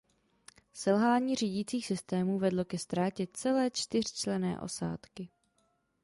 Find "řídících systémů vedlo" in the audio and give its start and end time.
1.35-2.65